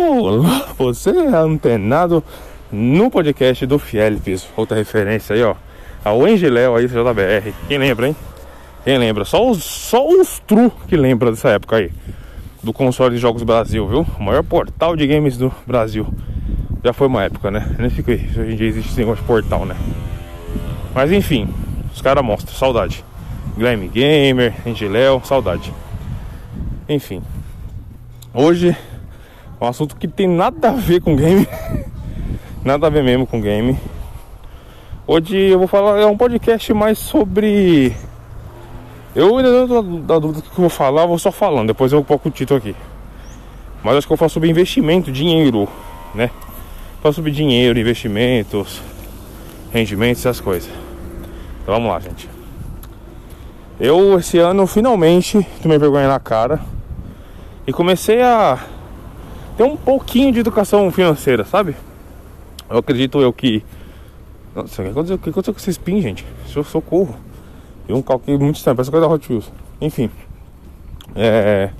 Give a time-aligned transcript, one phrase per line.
[0.00, 2.22] Olá, você é antenado
[2.70, 4.46] no podcast do Fielpes.
[4.56, 5.56] Outra referência aí, ó.
[6.04, 7.52] Ao Angeléu aí, JBR.
[7.66, 8.16] Quem lembra, hein?
[8.84, 9.24] Quem lembra?
[9.24, 11.90] Só os, só os true que lembra dessa época aí.
[12.62, 14.06] Do console de jogos Brasil, viu?
[14.16, 16.06] O maior portal de games do Brasil.
[16.84, 17.74] Já foi uma época, né?
[17.76, 18.24] Nem fico aí.
[18.38, 19.74] Hoje em dia existe esse negócio de portal, né?
[20.94, 21.48] Mas enfim,
[21.92, 22.54] os caras mostram.
[22.54, 23.04] Saudade.
[23.56, 25.74] Glam Gamer, Angeléu, saudade.
[26.88, 27.20] Enfim.
[28.32, 28.76] Hoje
[29.60, 31.46] um assunto que tem nada a ver com game.
[32.64, 33.78] nada a ver mesmo com game.
[35.06, 37.94] Hoje eu vou falar, é um podcast mais sobre.
[39.16, 42.04] Eu ainda não da dúvida do que eu vou falar, vou só falando, depois eu
[42.04, 42.76] coloco o título aqui.
[43.82, 45.66] Mas acho que eu vou falar sobre investimento, dinheiro,
[46.14, 46.30] né?
[47.02, 48.82] Falar sobre dinheiro, investimentos,
[49.72, 50.70] rendimentos, essas coisas.
[51.62, 52.28] Então vamos lá, gente.
[53.80, 56.60] Eu esse ano finalmente tomei vergonha na cara
[57.66, 58.58] e comecei a
[59.58, 61.74] ter um pouquinho de educação financeira, sabe?
[62.70, 63.64] Eu acredito eu que.
[64.54, 66.24] Nossa, o que aconteceu, o que aconteceu com esse spin, gente?
[66.46, 67.16] Socorro.
[67.88, 69.52] E um calque muito estranho, parece coisa da Hot Wheels.
[69.80, 70.08] Enfim.
[71.16, 71.70] É.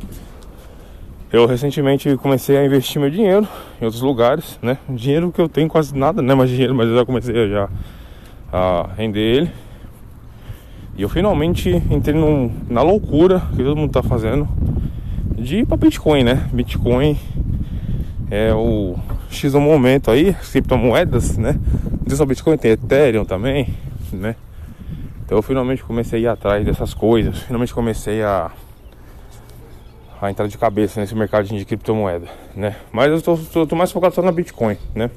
[1.31, 3.47] Eu recentemente comecei a investir meu dinheiro
[3.81, 4.79] em outros lugares, né?
[4.89, 6.35] Dinheiro que eu tenho quase nada, né?
[6.35, 7.69] Mas dinheiro, mas eu já comecei já
[8.53, 9.51] a render ele.
[10.97, 14.49] E eu finalmente entrei num, na loucura que todo mundo tá fazendo
[15.37, 16.49] de ir pra Bitcoin, né?
[16.53, 17.17] Bitcoin
[18.31, 18.97] é o
[19.31, 21.59] X do momento aí, criptomoedas, né?
[22.07, 23.75] Não só Bitcoin, tem Ethereum também,
[24.13, 24.37] né?
[25.25, 28.51] Então eu finalmente comecei a ir atrás dessas coisas, finalmente comecei a,
[30.21, 32.77] a entrar de cabeça nesse mercado de criptomoeda, né?
[32.93, 35.11] Mas eu tô, tô, tô mais focado só na Bitcoin, né?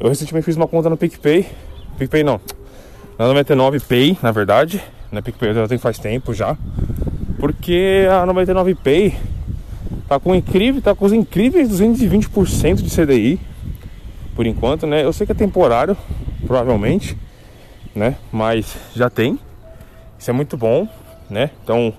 [0.00, 1.46] Eu recentemente fiz uma conta no PicPay,
[1.98, 2.40] PicPay não,
[3.18, 5.20] na 99 Pay, na verdade, né?
[5.20, 6.56] PicPay eu já tenho faz tempo já,
[7.38, 9.14] porque a 99 Pay
[10.08, 13.40] Tá com incrível, tá com os incríveis 220% de CDI
[14.34, 15.04] por enquanto, né?
[15.04, 15.96] Eu sei que é temporário,
[16.46, 17.16] provavelmente,
[17.94, 18.16] né?
[18.30, 19.38] Mas já tem.
[20.18, 20.88] Isso é muito bom,
[21.28, 21.50] né?
[21.62, 21.92] Então,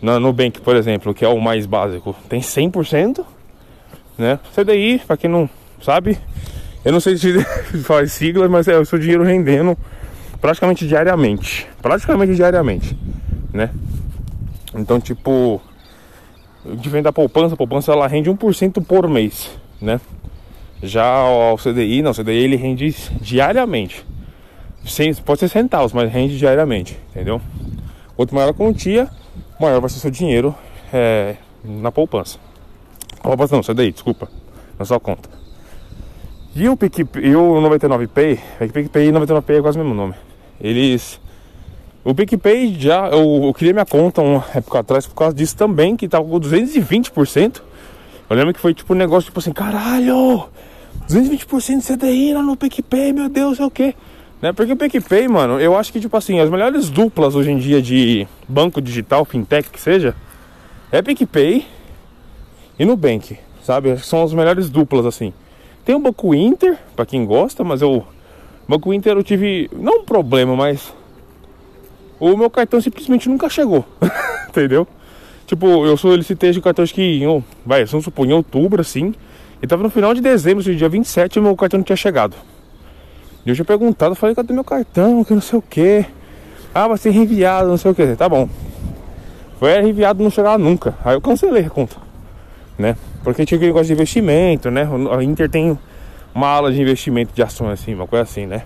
[0.00, 3.24] no Nubank, por exemplo, que é o mais básico, tem 100%,
[4.16, 4.38] né?
[4.54, 5.48] CDI, para quem não
[5.82, 6.18] sabe,
[6.84, 7.38] eu não sei se
[7.84, 9.76] faz sigla, mas é o seu dinheiro rendendo
[10.40, 12.96] praticamente diariamente, praticamente diariamente,
[13.52, 13.70] né?
[14.74, 15.60] Então, tipo,
[16.76, 20.00] venda da poupança, a poupança ela rende 1% por mês, né?
[20.82, 24.04] Já o CDI, não, o CDI ele rende diariamente.
[24.84, 27.40] Sem, pode ser centavos, mas rende diariamente, entendeu?
[28.16, 29.08] Quanto maior a quantia,
[29.60, 30.54] maior vai ser seu dinheiro
[30.92, 32.38] é, na poupança.
[33.22, 34.28] Poupança não, CDI, desculpa,
[34.78, 35.28] na sua conta.
[36.54, 38.38] E o PicPay, e o 99Pay,
[38.72, 40.14] PicPay e 99Pay é quase o mesmo nome.
[40.60, 41.20] Eles
[42.04, 45.96] o PicPay já, eu, eu criei minha conta uma época atrás por causa disso também,
[45.96, 47.60] que tava com 220%.
[48.30, 50.48] Eu lembro que foi tipo um negócio tipo assim, caralho,
[51.08, 53.94] 220% de CDI lá no PicPay, meu Deus, é o quê?
[54.40, 54.52] Né?
[54.52, 57.82] Porque o PicPay, mano, eu acho que tipo assim, as melhores duplas hoje em dia
[57.82, 60.14] de banco digital, fintech que seja,
[60.92, 61.66] é PicPay
[62.78, 63.98] e Nubank, sabe?
[63.98, 65.32] São as melhores duplas assim.
[65.84, 68.06] Tem o Banco Inter, para quem gosta, mas eu
[68.68, 70.92] Banco Inter eu tive não um problema, mas
[72.20, 73.84] o meu cartão simplesmente nunca chegou.
[74.48, 74.86] Entendeu?
[75.46, 79.14] Tipo, eu solicitei de cartão acho que em, vai, vamos supor, em outubro, assim.
[79.62, 82.36] E tava no final de dezembro, assim, dia 27, e meu cartão não tinha chegado.
[83.46, 85.24] E eu tinha perguntado, falei, cadê meu cartão?
[85.24, 86.04] Que não sei o que.
[86.74, 88.14] Ah, vai ser enviado, não sei o que.
[88.14, 88.48] Tá bom.
[89.58, 90.94] Foi enviado não chegava nunca.
[91.04, 91.96] Aí eu cancelei a conta.
[92.78, 92.94] Né?
[93.24, 94.88] Porque tinha aquele negócio de investimento, né?
[95.10, 95.76] A Inter tem
[96.34, 98.62] uma aula de investimento de ações, assim, uma coisa assim, né?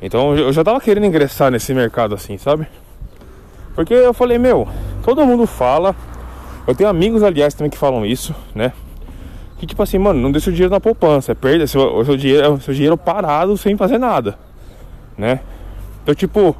[0.00, 2.66] Então eu já tava querendo ingressar nesse mercado assim, sabe?
[3.74, 4.68] Porque eu falei, meu,
[5.04, 5.94] todo mundo fala.
[6.66, 8.72] Eu tenho amigos, aliás, também que falam isso, né?
[9.58, 12.60] Que tipo assim, mano, não deixa o dinheiro na poupança, é perda seu, seu dinheiro,
[12.60, 14.38] seu dinheiro parado sem fazer nada,
[15.16, 15.40] né?
[16.02, 16.54] Então, tipo,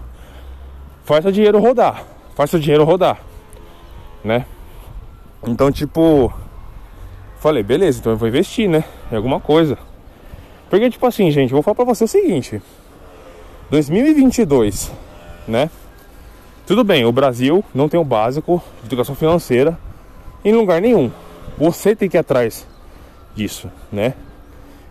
[1.05, 2.05] faz seu dinheiro rodar,
[2.35, 3.19] faz seu dinheiro rodar,
[4.25, 4.47] né?
[5.47, 6.33] Então, tipo,
[7.39, 8.85] falei, beleza, então eu vou investir, né?
[9.13, 9.77] Em alguma coisa.
[10.71, 12.63] Porque, tipo assim, gente, eu vou falar pra você o seguinte:
[13.71, 14.93] 2022,
[15.49, 15.71] né?
[16.67, 19.79] Tudo bem, o Brasil não tem o básico de educação financeira
[20.45, 21.11] em lugar nenhum.
[21.59, 22.67] Você tem que ir atrás
[23.35, 24.15] disso, né?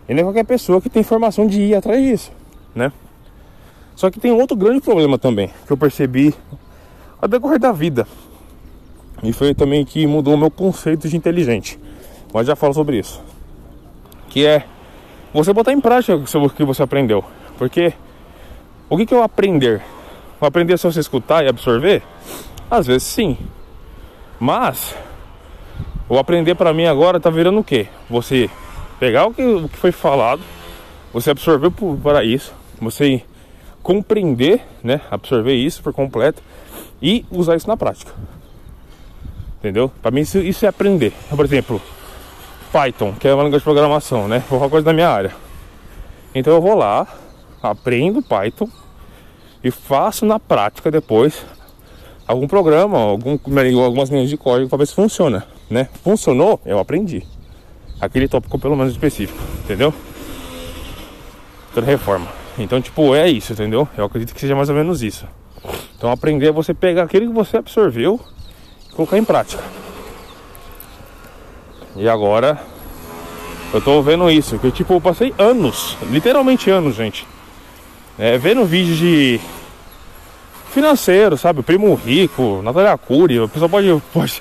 [0.08, 2.32] E não é qualquer pessoa que tem formação de ir atrás disso,
[2.74, 2.92] né?
[3.94, 6.34] Só que tem outro grande problema também que eu percebi
[7.20, 8.06] ao decorrer da vida.
[9.22, 11.78] E foi também que mudou o meu conceito de inteligente.
[12.32, 13.22] Mas já falo sobre isso.
[14.28, 14.64] Que é
[15.32, 17.24] você botar em prática o que você aprendeu.
[17.56, 17.94] Porque
[18.88, 19.82] o que, que o aprender?
[20.40, 22.02] O aprender só você escutar e absorver?
[22.70, 23.38] Às vezes sim.
[24.38, 24.94] Mas
[26.08, 27.88] O aprender para mim agora tá virando o quê?
[28.08, 28.48] Você
[29.00, 30.40] pegar o que, o que foi falado,
[31.12, 33.22] você absorver para isso, você
[33.82, 35.00] compreender, né?
[35.10, 36.40] Absorver isso por completo
[37.02, 38.12] e usar isso na prática.
[39.58, 39.90] Entendeu?
[40.00, 41.12] Para mim isso, isso, é aprender.
[41.28, 41.82] Por exemplo,
[42.72, 44.44] Python, que é uma língua de programação, né?
[44.48, 45.34] Qualquer coisa da minha área.
[46.32, 47.06] Então eu vou lá,
[47.70, 48.68] aprendo Python
[49.62, 51.44] e faço na prática depois
[52.26, 53.38] algum programa, algum,
[53.82, 55.88] algumas linhas de código para ver se funciona, né?
[56.02, 57.26] Funcionou, eu aprendi.
[58.00, 59.94] Aquele tópico pelo menos específico, entendeu?
[61.72, 62.28] Toda reforma.
[62.58, 63.88] Então, tipo, é isso, entendeu?
[63.96, 65.26] Eu acredito que seja mais ou menos isso.
[65.96, 68.20] Então, aprender é você pegar aquilo que você absorveu
[68.88, 69.62] e colocar em prática.
[71.96, 72.60] E agora,
[73.72, 77.26] eu tô vendo isso, que tipo, eu passei anos, literalmente anos, gente,
[78.18, 79.40] é, vendo vídeos de
[80.70, 81.62] financeiro, sabe?
[81.62, 84.38] Primo Rico, Natália Cury, o pessoal pode, pode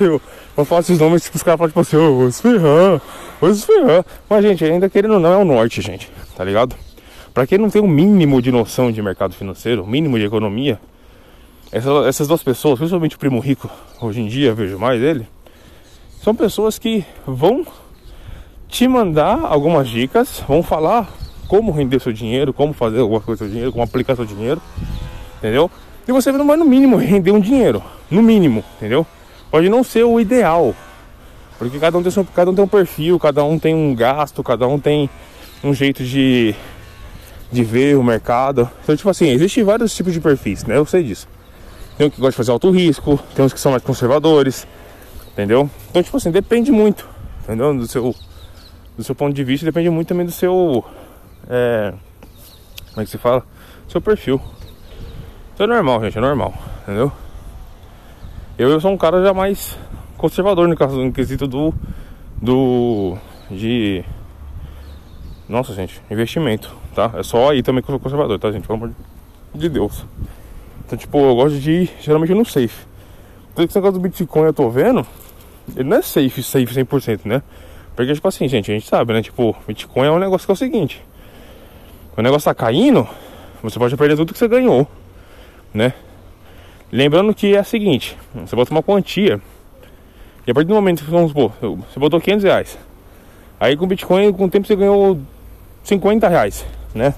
[0.55, 3.01] vou falar esses nomes que os caras podem tipo assim, ô, se ferrar,
[3.65, 4.05] ferrar.
[4.29, 6.75] Mas, gente, ainda querendo não é o norte, gente, tá ligado?
[7.33, 10.25] Pra quem não tem o um mínimo de noção de mercado financeiro, o mínimo de
[10.25, 10.79] economia,
[11.71, 13.69] essas, essas duas pessoas, principalmente o Primo Rico,
[14.01, 15.27] hoje em dia vejo mais ele,
[16.21, 17.65] são pessoas que vão
[18.67, 21.09] te mandar algumas dicas, vão falar
[21.47, 24.61] como render seu dinheiro, como fazer alguma coisa com seu dinheiro, como aplicar seu dinheiro,
[25.37, 25.69] entendeu?
[26.07, 29.05] E você vai no mínimo render um dinheiro, no mínimo, entendeu?
[29.49, 30.75] Pode não ser o ideal,
[31.57, 34.43] porque cada um tem, seu, cada um tem um perfil, cada um tem um gasto,
[34.43, 35.09] cada um tem
[35.63, 36.53] um jeito de,
[37.51, 38.69] de ver o mercado.
[38.83, 40.77] Então, tipo assim, existem vários tipos de perfis, né?
[40.77, 41.27] Eu sei disso.
[41.97, 44.67] Tem um que gosta de fazer alto risco, tem uns que são mais conservadores,
[45.31, 45.69] entendeu?
[45.89, 47.07] Então, tipo assim, depende muito,
[47.43, 47.73] entendeu?
[47.73, 48.13] Do seu,
[48.97, 50.83] do seu ponto de vista, depende muito também do seu.
[51.49, 51.93] É,
[52.89, 53.45] como é que se fala?
[53.87, 54.41] Seu perfil.
[55.53, 56.53] Isso é normal, gente, é normal,
[56.83, 57.11] entendeu?
[58.57, 59.77] Eu, eu sou um cara já mais
[60.17, 61.73] conservador no, caso, no quesito do.
[62.41, 63.17] do.
[63.51, 64.03] de.
[65.47, 67.11] Nossa, gente, investimento, tá?
[67.15, 68.65] É só aí também que eu sou conservador, tá, gente?
[68.65, 68.91] Pelo amor
[69.53, 70.05] de Deus.
[70.85, 72.85] Então, tipo, eu gosto de ir geralmente no safe.
[73.51, 75.05] Então, esse negócio do Bitcoin eu tô vendo,
[75.75, 77.41] ele não é safe, safe 100%, né?
[77.95, 79.21] Porque, tipo assim, gente, a gente sabe, né?
[79.21, 81.01] Tipo, Bitcoin é um negócio que é o seguinte:
[82.17, 83.07] o negócio tá caindo,
[83.61, 84.87] você pode perder tudo que você ganhou,
[85.73, 85.93] né?
[86.91, 89.41] Lembrando que é o seguinte: você bota uma quantia,
[90.45, 92.77] e a partir do momento que, vamos supor, você botou 500 reais,
[93.59, 95.19] aí com Bitcoin, com o tempo você ganhou
[95.83, 97.13] 50 reais, né?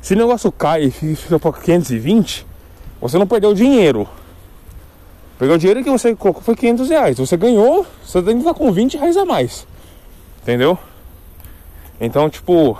[0.00, 2.46] Se o negócio cai e fica para 520,
[3.00, 4.08] você não perdeu dinheiro.
[5.38, 7.18] Pegou o dinheiro que você colocou foi 500 reais.
[7.18, 9.66] Você ganhou, você ainda tá com 20 reais a mais.
[10.40, 10.78] Entendeu?
[12.00, 12.78] Então, tipo,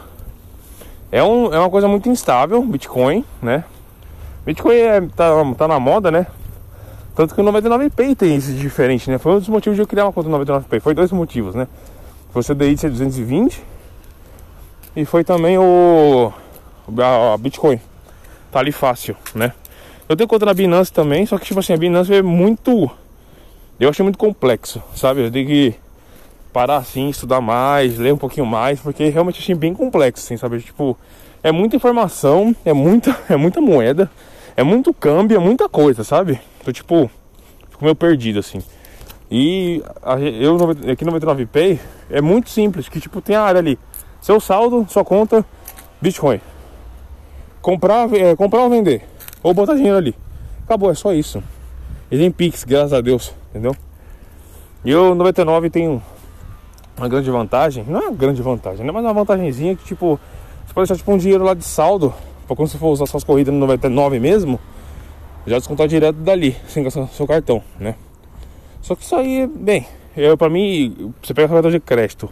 [1.13, 3.65] é, um, é uma coisa muito instável, Bitcoin, né?
[4.47, 6.27] Bitcoin é, tá, tá na moda, né?
[7.15, 9.19] Tanto que o 99Pay tem isso de diferente, né?
[9.19, 10.81] Foi um dos motivos de eu criar uma conta 99Pay.
[10.81, 11.69] Foi dois motivos, né?
[12.33, 13.63] Foi o CDI de ser 220
[14.97, 16.33] e foi também o
[16.99, 17.79] a, a Bitcoin.
[18.51, 19.53] Tá ali fácil, né?
[20.09, 22.91] Eu tenho conta na Binance também, só que tipo assim, a Binance é muito.
[23.79, 25.27] Eu achei muito complexo, sabe?
[25.27, 25.75] Eu tenho que
[26.53, 30.61] parar assim, estudar mais, ler um pouquinho mais, porque realmente achei bem complexo, assim, sabe?
[30.61, 30.97] Tipo,
[31.43, 34.11] é muita informação, é muita, é muita moeda,
[34.57, 36.41] é muito câmbio, é muita coisa, sabe?
[36.61, 37.11] Então, tipo,
[37.71, 38.63] fico meio perdido, assim.
[39.31, 39.83] E
[40.41, 40.59] eu
[40.91, 41.79] aqui no 99Pay
[42.11, 43.79] é muito simples, que tipo, tem a área ali.
[44.21, 45.45] Seu saldo, sua conta,
[46.01, 46.41] Bitcoin.
[47.63, 49.03] Comprar, é, comprar ou vender.
[49.43, 50.15] Ou botar dinheiro ali.
[50.65, 51.43] Acabou, é só isso.
[52.11, 53.75] E tem Pix, graças a Deus, entendeu?
[54.85, 56.03] E o 99 tem
[56.97, 58.93] uma grande vantagem, não é uma grande vantagem, né?
[58.93, 60.19] Mas uma vantagemzinha que tipo,
[60.67, 62.13] você pode deixar tipo um dinheiro lá de saldo,
[62.47, 64.61] para quando você for usar suas corridas no 99 mesmo,
[65.47, 67.95] já descontar direto dali, sem gastar seu cartão, né?
[68.81, 72.29] Só que isso aí, bem, eu, pra mim, você pega o cartão de crédito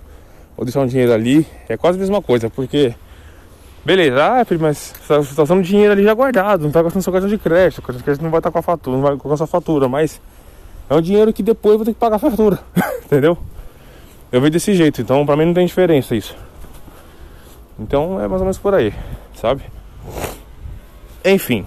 [0.56, 2.94] ou deixar um dinheiro ali, é quase a mesma coisa, porque
[3.82, 7.12] Beleza, ah, filho, mas você tá usando dinheiro ali já guardado, não tá gastando seu
[7.12, 9.02] cartão de crédito, o cartão de crédito não vai estar tá com a fatura, não
[9.02, 10.20] vai com a sua fatura, mas
[10.88, 12.58] é um dinheiro que depois eu vou ter que pagar a fatura,
[13.02, 13.38] entendeu?
[14.32, 16.36] Eu vejo desse jeito, então pra mim não tem diferença isso.
[17.78, 18.94] Então é mais ou menos por aí,
[19.34, 19.64] sabe?
[21.24, 21.66] Enfim.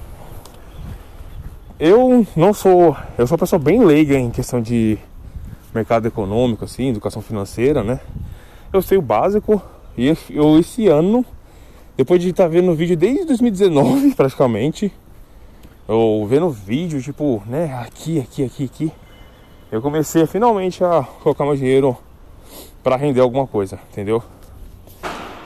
[1.77, 2.95] Eu não sou.
[3.17, 4.97] Eu sou uma pessoa bem leiga em questão de
[5.73, 7.99] mercado econômico, assim, educação financeira, né?
[8.71, 9.61] Eu sei o básico
[9.97, 11.25] e eu esse ano,
[11.97, 14.91] depois de estar vendo vídeo desde 2019 praticamente,
[15.87, 18.91] ou vendo vídeo, tipo, né, aqui, aqui, aqui, aqui,
[19.71, 21.97] eu comecei finalmente a colocar meu dinheiro
[22.83, 24.21] para render alguma coisa, entendeu?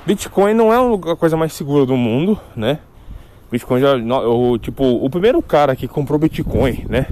[0.05, 2.79] Bitcoin não é a coisa mais segura do mundo, né?
[3.51, 7.07] Bitcoin já, o, tipo, o primeiro cara que comprou Bitcoin, né?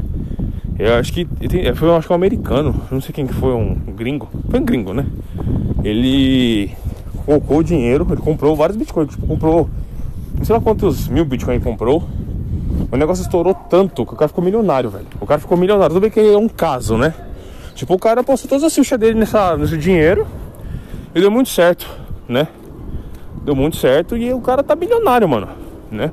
[0.77, 1.25] Eu acho que
[1.75, 4.27] foi acho que um americano, não sei quem que foi, um gringo.
[4.50, 5.05] Foi um gringo, né?
[5.84, 6.72] Ele
[7.25, 9.70] colocou o dinheiro, ele comprou vários bitcoins, tipo, comprou
[10.38, 12.03] não sei lá quantos mil bitcoins comprou.
[12.91, 15.08] O negócio estourou tanto que o cara ficou milionário, velho.
[15.20, 15.94] O cara ficou milionário.
[15.94, 17.13] Tudo bem que é um caso, né?
[17.75, 20.25] Tipo, o cara postou todas as fichas dele nessa, nesse dinheiro
[21.13, 21.86] e deu muito certo,
[22.27, 22.48] né?
[23.44, 25.50] Deu muito certo e o cara tá bilionário, mano,
[25.91, 26.10] né?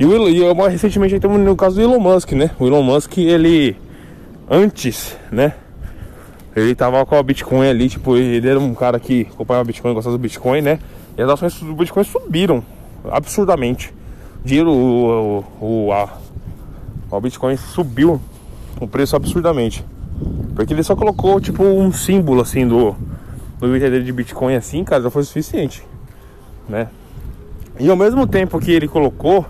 [0.00, 2.50] E, o, e mais recentemente temos no caso do Elon Musk, né?
[2.58, 3.76] O Elon Musk, ele
[4.50, 5.54] antes, né?
[6.56, 10.16] Ele tava com a Bitcoin ali, tipo, ele era um cara que acompanhava Bitcoin, gostava
[10.16, 10.80] do Bitcoin, né?
[11.16, 12.64] E as ações do Bitcoin subiram
[13.10, 13.94] absurdamente.
[14.44, 16.08] O dinheiro, o, o, a,
[17.10, 18.20] o Bitcoin subiu
[18.80, 19.84] o preço absurdamente.
[20.54, 22.94] Porque ele só colocou, tipo, um símbolo assim do,
[23.58, 25.82] do dele de Bitcoin assim, cara, já foi suficiente,
[26.68, 26.88] né?
[27.78, 29.46] E ao mesmo tempo que ele colocou,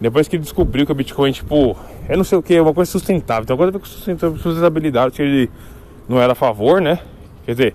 [0.00, 1.76] depois que ele descobriu que o Bitcoin, tipo,
[2.08, 3.44] é não sei o que, é uma coisa sustentável.
[3.44, 5.50] Então, agora com sustentabilidade, que ele
[6.08, 7.00] não era a favor, né?
[7.44, 7.74] Quer dizer,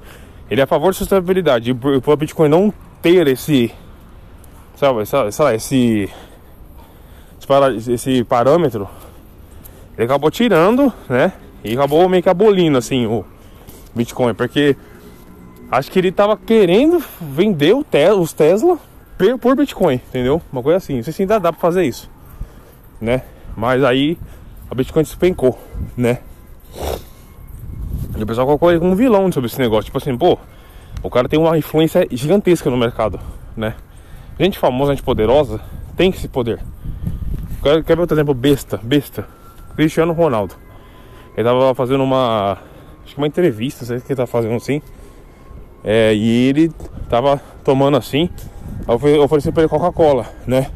[0.49, 1.71] ele é a favor de sustentabilidade.
[1.71, 3.71] E por, o Bitcoin não ter esse.
[4.75, 6.09] Sabe, sabe esse,
[7.77, 8.87] esse, esse parâmetro,
[9.97, 11.31] ele acabou tirando, né?
[11.63, 13.23] E acabou meio que abolindo assim o
[13.95, 14.75] Bitcoin, porque
[15.71, 18.77] acho que ele tava querendo vender te os Tesla
[19.39, 20.41] por Bitcoin, entendeu?
[20.51, 22.09] Uma coisa assim, não sei se ainda dá pra fazer isso,
[22.99, 23.21] né?
[23.55, 24.17] Mas aí
[24.69, 25.57] a Bitcoin despencou,
[25.95, 26.19] né?
[28.17, 29.85] E o pessoal colocou ele como vilão sobre esse negócio.
[29.85, 30.37] Tipo assim, pô,
[31.01, 33.19] o cara tem uma influência gigantesca no mercado,
[33.55, 33.75] né?
[34.39, 35.61] Gente famosa, gente poderosa,
[35.95, 36.59] tem esse poder.
[37.61, 38.79] Quer, quer ver outro exemplo besta?
[38.81, 39.27] Besta.
[39.75, 40.55] Cristiano Ronaldo.
[41.35, 42.57] Ele tava fazendo uma.
[43.03, 44.81] Acho que uma entrevista, sei o que ele tá fazendo assim.
[45.83, 46.71] É, e ele
[47.09, 48.29] tava tomando assim.
[48.87, 50.69] Aí eu ofereci pra ele Coca-Cola, né?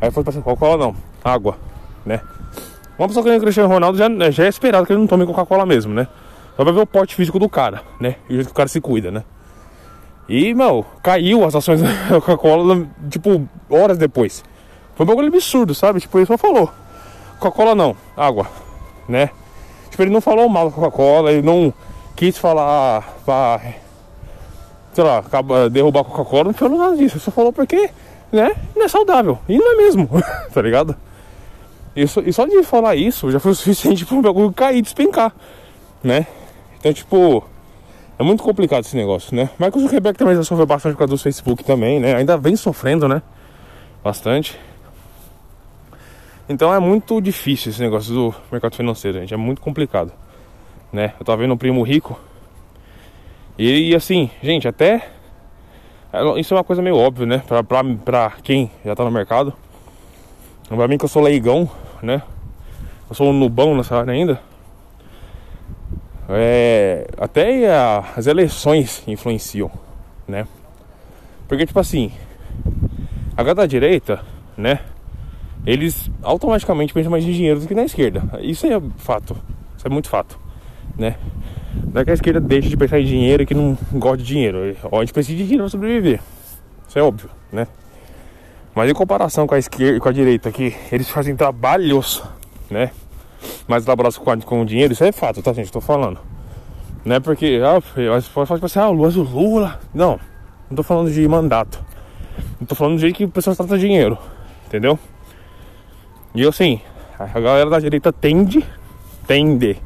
[0.00, 1.56] Aí foi pra Coca-Cola não, água,
[2.04, 2.20] né?
[2.98, 5.26] Uma pessoa que nem o Cristiano Ronaldo já, já é esperado que ele não tome
[5.26, 6.06] Coca-Cola mesmo, né?
[6.56, 8.16] Só pra ver o porte físico do cara, né?
[8.28, 9.24] E o jeito que o cara se cuida, né?
[10.28, 11.88] E, meu, caiu as ações da
[12.20, 14.44] Coca-Cola, tipo, horas depois.
[14.94, 16.00] Foi um bagulho absurdo, sabe?
[16.00, 16.70] Tipo, ele só falou:
[17.38, 18.46] Coca-Cola não, água,
[19.08, 19.30] né?
[19.92, 21.72] Tipo, ele não falou mal da Coca-Cola, ele não
[22.16, 23.60] quis falar pra,
[24.94, 25.22] sei lá,
[25.70, 27.16] derrubar a Coca-Cola, não falou nada disso.
[27.16, 27.90] Ele só falou porque,
[28.32, 29.38] né, não é saudável.
[29.46, 30.08] E não é mesmo,
[30.50, 30.96] tá ligado?
[31.94, 34.80] E só, e só de falar isso já foi o suficiente para o bagulho cair
[34.80, 35.30] despencar,
[36.02, 36.26] né?
[36.80, 37.44] Então, tipo,
[38.18, 39.50] é muito complicado esse negócio, né?
[39.58, 42.14] Michael Zuckerberg também já sofreu bastante por causa do Facebook também, né?
[42.14, 43.20] Ainda vem sofrendo, né?
[44.02, 44.58] Bastante.
[46.52, 49.32] Então é muito difícil esse negócio do mercado financeiro, gente.
[49.32, 50.12] É muito complicado,
[50.92, 51.14] né?
[51.18, 52.20] Eu tava vendo um primo rico
[53.58, 55.08] e, assim, gente, até
[56.12, 57.42] é, isso é uma coisa meio óbvia, né?
[57.46, 59.54] Pra, pra, pra quem já tá no mercado.
[60.68, 61.70] Pra mim que eu sou leigão,
[62.02, 62.22] né?
[63.08, 64.38] Eu sou um nubão nessa área ainda.
[66.28, 69.70] É, até a, as eleições influenciam,
[70.28, 70.46] né?
[71.48, 72.12] Porque, tipo assim,
[73.32, 74.20] a galera da direita,
[74.56, 74.80] né?
[75.66, 78.22] Eles automaticamente pensam mais em dinheiro do que na esquerda.
[78.40, 79.36] Isso é fato.
[79.76, 80.38] Isso é muito fato,
[80.98, 81.16] né?
[81.92, 84.76] Não é que a esquerda deixa de pensar em dinheiro que não gosta de dinheiro.
[84.92, 86.20] A gente precisa de dinheiro para sobreviver.
[86.88, 87.66] Isso é óbvio, né?
[88.74, 92.22] Mas em comparação com a esquerda com a direita, que eles fazem trabalhos,
[92.70, 92.90] né?
[93.66, 95.72] mais elaborados com, com dinheiro, isso é fato, tá, gente?
[95.72, 96.18] Tô falando.
[97.04, 97.80] Não é porque, ah,
[98.32, 99.80] pode falar tipo assim, ah, o Lula.
[99.92, 100.18] Não,
[100.70, 101.84] não tô falando de mandato.
[102.60, 104.16] Não tô falando do jeito que o pessoal trata dinheiro,
[104.66, 104.98] entendeu?
[106.34, 106.80] E assim,
[107.18, 108.64] a galera da direita tende,
[109.26, 109.76] tende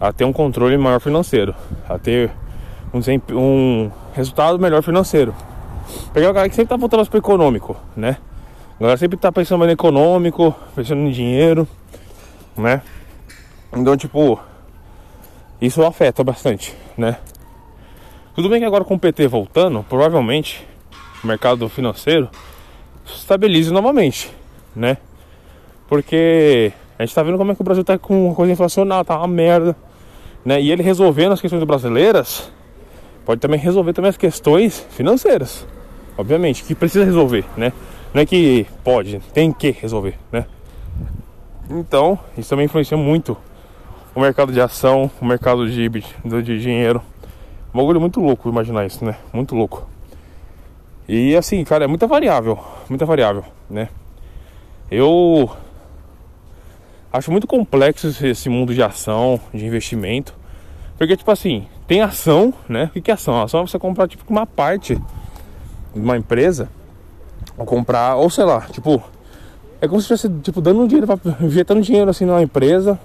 [0.00, 1.54] a ter um controle maior financeiro,
[1.88, 2.30] a ter
[2.92, 3.00] um,
[3.36, 5.34] um resultado melhor financeiro.
[6.12, 8.16] Pegar o cara que sempre tá voltando pro econômico, né?
[8.78, 11.68] A galera sempre tá pensando no econômico, pensando em dinheiro
[12.56, 12.82] né?
[13.72, 14.40] Então, tipo,
[15.60, 17.18] isso afeta bastante, né?
[18.34, 20.66] Tudo bem que agora com o PT voltando, provavelmente
[21.22, 22.28] o mercado financeiro
[23.06, 24.30] se estabilize novamente,
[24.74, 24.98] né?
[25.94, 29.04] Porque a gente tá vendo como é que o Brasil tá com uma coisa inflacional,
[29.04, 29.76] tá uma merda,
[30.44, 30.60] né?
[30.60, 32.50] E ele resolvendo as questões brasileiras,
[33.24, 35.64] pode também resolver também as questões financeiras,
[36.18, 37.72] obviamente, que precisa resolver, né?
[38.12, 40.46] Não é que pode, tem que resolver, né?
[41.70, 43.36] Então, isso também influencia muito
[44.16, 47.00] o mercado de ação, o mercado de, de dinheiro.
[47.72, 49.14] Um bagulho muito louco imaginar isso, né?
[49.32, 49.88] Muito louco.
[51.08, 52.58] E assim, cara, é muita variável,
[52.88, 53.88] muita variável, né?
[54.90, 55.50] Eu
[57.14, 60.34] acho muito complexo esse mundo de ação, de investimento.
[60.98, 62.90] Porque, tipo assim, tem ação, né?
[62.94, 63.40] O que é ação?
[63.40, 64.96] Ação é você comprar, tipo, uma parte
[65.94, 66.68] de uma empresa,
[67.56, 69.00] ou comprar, ou sei lá, tipo,
[69.80, 72.98] É como se estivesse, tipo, dando dinheiro, pra, injetando dinheiro assim na empresa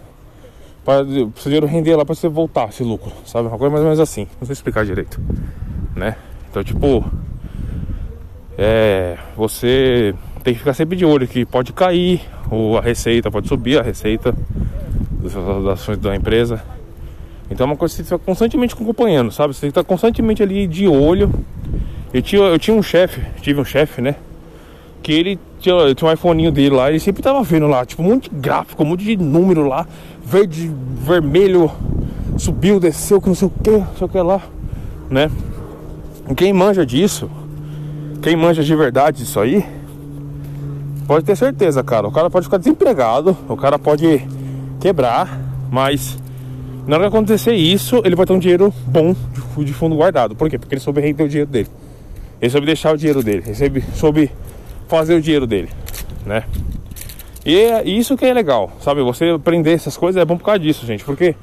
[0.84, 3.48] para o dinheiro render lá para você voltar esse lucro, sabe?
[3.48, 5.22] Uma coisa mais ou menos assim, não sei explicar direito,
[5.96, 6.16] né?
[6.50, 7.06] Então, tipo,
[8.58, 13.48] é, você tem que ficar sempre de olho que pode cair, ou a receita pode
[13.48, 14.34] subir, a receita
[15.22, 16.62] das ações da empresa.
[17.52, 19.54] Então é uma coisa que você fica constantemente acompanhando, sabe?
[19.54, 21.32] Você estar constantemente ali de olho.
[22.14, 24.16] Eu tinha, eu tinha um chefe, tive um chefe, né?
[25.02, 28.08] Que ele tinha, tinha um iPhone dele lá, ele sempre tava vendo lá, tipo, um
[28.08, 29.86] monte de gráfico, um monte de número lá,
[30.24, 30.72] verde,
[31.06, 31.72] vermelho,
[32.38, 34.42] subiu, desceu, que não sei o que, não sei o que lá,
[35.10, 35.30] né?
[36.36, 37.30] Quem manja disso,
[38.22, 39.66] quem manja de verdade disso aí,
[41.10, 42.08] pode ter certeza, cara.
[42.08, 44.22] O cara pode ficar desempregado, o cara pode
[44.80, 46.20] quebrar, mas
[46.86, 49.16] na hora que acontecer isso, ele vai ter um dinheiro bom
[49.58, 50.36] de fundo guardado.
[50.36, 50.60] Por quê?
[50.60, 51.68] Porque ele soube render o dinheiro dele.
[52.40, 53.44] Ele soube deixar o dinheiro dele.
[53.44, 54.32] Ele soube, soube
[54.88, 55.70] fazer o dinheiro dele,
[56.28, 56.44] né?
[57.44, 59.02] E é isso que é legal, sabe?
[59.02, 61.04] Você aprender essas coisas é bom por causa disso, gente.
[61.04, 61.34] Porque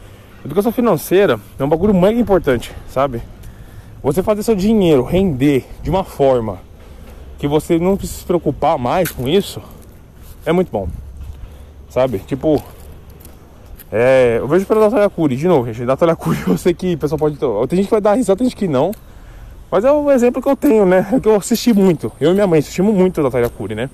[0.44, 3.20] educação financeira é um bagulho mega importante, sabe?
[4.00, 6.60] Você fazer seu dinheiro render de uma forma
[7.38, 9.60] que você não precisa se preocupar mais com isso
[10.44, 10.88] é muito bom,
[11.90, 12.20] sabe?
[12.20, 12.62] Tipo,
[13.90, 15.84] é, eu vejo pela Natália Cury, de novo, gente.
[15.84, 17.36] Natália Cury, eu sei que o pessoal pode.
[17.36, 18.92] Tem gente que vai dar risada, tem gente que não.
[19.70, 21.06] Mas é o exemplo que eu tenho, né?
[21.12, 22.12] É que eu assisti muito.
[22.20, 23.90] Eu e minha mãe assistimos muito a Natália Cury, né?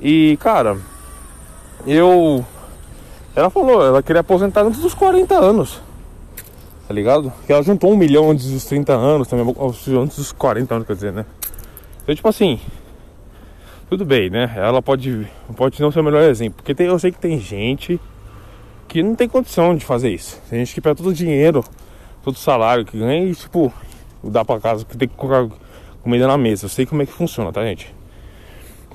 [0.00, 0.76] E, cara,
[1.86, 2.44] eu.
[3.34, 5.80] Ela falou, ela queria aposentar antes dos 40 anos.
[6.88, 7.32] Tá ligado?
[7.46, 9.54] Que ela juntou um milhão antes dos 30 anos, também,
[10.02, 11.24] antes dos 40 anos, quer dizer, né?
[12.02, 12.58] Então, tipo assim,
[13.88, 14.52] tudo bem, né?
[14.56, 16.56] Ela pode, pode não ser o melhor exemplo.
[16.56, 18.00] Porque tem, eu sei que tem gente
[18.88, 20.40] que não tem condição de fazer isso.
[20.48, 21.64] Tem gente que pega todo o dinheiro,
[22.22, 23.72] todo o salário que ganha e, tipo,
[24.24, 25.54] dá pra casa, que tem que colocar
[26.02, 26.66] comida na mesa.
[26.66, 27.94] Eu sei como é que funciona, tá, gente?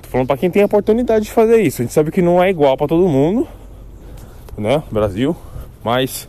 [0.02, 1.80] Tô falando pra quem tem a oportunidade de fazer isso.
[1.80, 3.48] A gente sabe que não é igual para todo mundo,
[4.56, 4.82] né?
[4.90, 5.36] Brasil.
[5.82, 6.28] Mas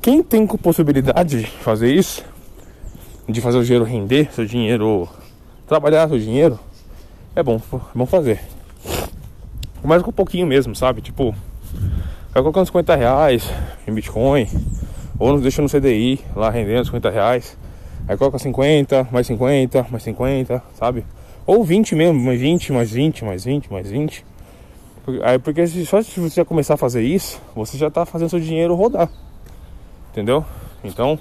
[0.00, 2.24] quem tem possibilidade de fazer isso,
[3.28, 5.08] de fazer o dinheiro render, seu dinheiro
[5.72, 6.60] trabalhar seu dinheiro,
[7.34, 8.40] é bom, é bom fazer.
[9.82, 11.00] Mas com um pouquinho mesmo, sabe?
[11.00, 11.34] Tipo,
[12.32, 13.50] Vai colocando 50 reais
[13.86, 14.48] em Bitcoin,
[15.18, 17.58] ou nos deixa no CDI lá rendendo 50 reais.
[18.08, 21.04] Aí coloca 50, mais 50, mais 50, sabe?
[21.46, 24.24] Ou 20 mesmo, mais 20, mais 20, mais 20, mais 20.
[25.22, 28.74] Aí porque só se você começar a fazer isso, você já tá fazendo seu dinheiro
[28.74, 29.10] rodar.
[30.10, 30.42] Entendeu?
[30.82, 31.18] Então,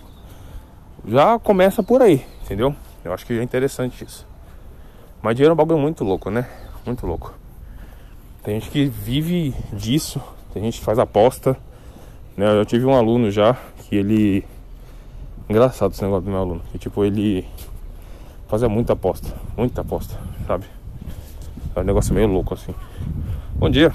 [1.05, 2.73] já começa por aí, entendeu?
[3.03, 4.30] Eu acho que é interessante isso.
[5.21, 6.47] Mas dinheiro é um bagulho muito louco, né?
[6.85, 7.33] Muito louco.
[8.43, 10.19] Tem gente que vive disso,
[10.53, 11.55] tem gente que faz aposta.
[12.35, 12.59] Né?
[12.59, 14.43] Eu tive um aluno já que ele.
[15.47, 16.61] Engraçado esse negócio do meu aluno.
[16.71, 17.45] Que tipo, ele
[18.47, 19.31] fazia muita aposta.
[19.55, 20.65] Muita aposta, sabe?
[21.75, 22.73] É um negócio meio louco assim.
[23.55, 23.93] Bom dia.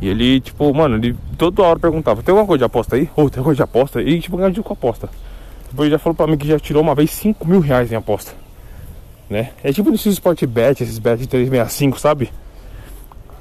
[0.00, 3.08] E ele, tipo, mano, ele toda hora perguntava: tem alguma coisa de aposta aí?
[3.16, 4.02] Ou oh, tem alguma coisa de aposta?
[4.02, 5.08] E tipo, ganhava com aposta.
[5.70, 7.94] Depois ele já falou pra mim que já tirou uma vez 5 mil reais em
[7.94, 8.41] aposta.
[9.32, 9.50] Né?
[9.64, 12.30] É tipo nesses Sport Bet, esses bet de 365, sabe?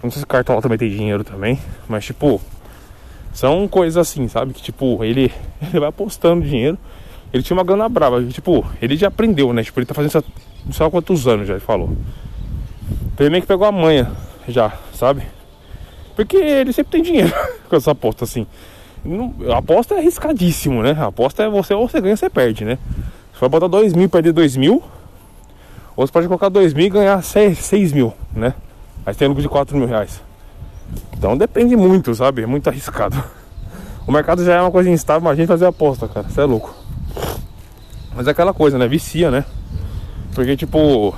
[0.01, 2.39] Não sei se o cartola também tem dinheiro também, mas tipo,
[3.33, 4.53] são coisas assim, sabe?
[4.53, 5.29] Que tipo, ele,
[5.61, 6.77] ele vai apostando dinheiro.
[7.33, 9.63] Ele tinha uma grana brava, tipo, ele já aprendeu, né?
[9.63, 11.95] Tipo, ele tá fazendo isso há sei quantos anos já, ele falou.
[13.13, 14.09] Então que pegou a manha
[14.47, 15.23] já, sabe?
[16.15, 17.33] Porque ele sempre tem dinheiro
[17.67, 18.47] com essa aposta assim.
[19.03, 20.91] Não, aposta é arriscadíssimo, né?
[20.91, 22.77] Aposta é você ou você ganha ou você perde, né?
[23.33, 24.81] Você vai botar dois mil perder dois mil,
[25.95, 28.53] ou você pode colocar dois mil e ganhar seis, seis mil, né?
[29.05, 30.21] Aí tem lucro de 4 mil reais.
[31.17, 32.43] Então depende muito, sabe?
[32.43, 33.21] É muito arriscado.
[34.07, 36.27] O mercado já é uma coisa instável, mas a gente fazer aposta, cara.
[36.27, 36.73] Você é louco.
[38.15, 38.87] Mas é aquela coisa, né?
[38.87, 39.45] Vicia, né?
[40.33, 41.15] Porque, tipo.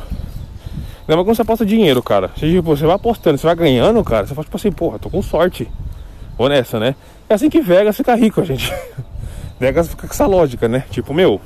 [1.08, 2.30] Lembra quando você aposta dinheiro, cara?
[2.36, 4.28] Você, tipo, você vai apostando, você vai ganhando, cara.
[4.28, 5.72] Você fala, tipo assim, porra, tô com sorte.
[6.38, 6.94] Ou nessa, né?
[7.30, 8.72] É assim que Vegas fica rico, gente.
[9.58, 10.84] Vegas fica com essa lógica, né?
[10.90, 11.40] Tipo, meu,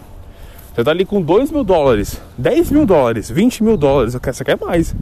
[0.77, 4.59] você tá ali com 2 mil dólares, 10 mil dólares, 20 mil dólares, você quer
[4.61, 4.93] mais.